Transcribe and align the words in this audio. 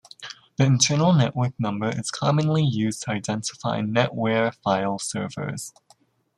The 0.57 0.65
internal 0.65 1.13
network 1.13 1.53
number 1.59 1.87
is 1.87 2.09
commonly 2.09 2.63
used 2.63 3.03
to 3.03 3.11
identify 3.11 3.81
NetWare 3.81 4.55
file 4.63 4.97
servers. 4.97 5.73